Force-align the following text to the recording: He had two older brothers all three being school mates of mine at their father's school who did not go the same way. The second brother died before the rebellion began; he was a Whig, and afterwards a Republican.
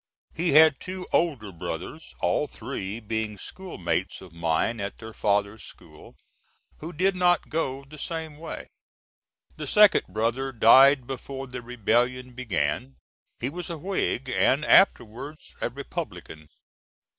He 0.33 0.53
had 0.53 0.79
two 0.79 1.05
older 1.13 1.51
brothers 1.51 2.15
all 2.21 2.47
three 2.47 2.99
being 2.99 3.37
school 3.37 3.77
mates 3.77 4.19
of 4.19 4.33
mine 4.33 4.79
at 4.81 4.97
their 4.97 5.13
father's 5.13 5.63
school 5.63 6.15
who 6.79 6.91
did 6.91 7.15
not 7.15 7.49
go 7.49 7.85
the 7.85 7.99
same 7.99 8.39
way. 8.39 8.65
The 9.57 9.67
second 9.67 10.07
brother 10.09 10.51
died 10.51 11.05
before 11.05 11.45
the 11.45 11.61
rebellion 11.61 12.33
began; 12.33 12.95
he 13.39 13.47
was 13.49 13.69
a 13.69 13.77
Whig, 13.77 14.27
and 14.27 14.65
afterwards 14.65 15.53
a 15.61 15.69
Republican. 15.69 16.49